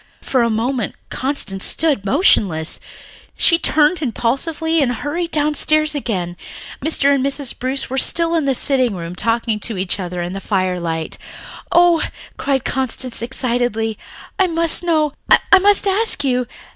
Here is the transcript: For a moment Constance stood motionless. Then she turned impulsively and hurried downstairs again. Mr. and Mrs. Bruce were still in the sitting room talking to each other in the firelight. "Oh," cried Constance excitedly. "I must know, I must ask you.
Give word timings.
For 0.23 0.41
a 0.41 0.49
moment 0.49 0.95
Constance 1.11 1.63
stood 1.63 2.07
motionless. 2.07 2.77
Then 2.79 2.85
she 3.37 3.59
turned 3.59 4.01
impulsively 4.01 4.81
and 4.81 4.91
hurried 4.91 5.29
downstairs 5.29 5.93
again. 5.93 6.37
Mr. 6.83 7.13
and 7.13 7.23
Mrs. 7.23 7.53
Bruce 7.59 7.87
were 7.87 7.99
still 7.99 8.33
in 8.33 8.45
the 8.45 8.55
sitting 8.55 8.95
room 8.95 9.13
talking 9.15 9.59
to 9.59 9.77
each 9.77 9.99
other 9.99 10.19
in 10.23 10.33
the 10.33 10.41
firelight. 10.41 11.19
"Oh," 11.71 12.01
cried 12.35 12.65
Constance 12.65 13.21
excitedly. 13.21 13.95
"I 14.39 14.47
must 14.47 14.83
know, 14.83 15.13
I 15.53 15.59
must 15.59 15.85
ask 15.85 16.23
you. 16.23 16.47